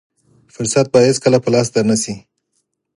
فرصت 0.53 0.85
به 0.93 0.99
هېڅکله 1.07 1.37
په 1.41 1.49
لاس 1.53 1.67
در 1.73 1.85
نه 1.89 1.97
شي. 2.03 2.15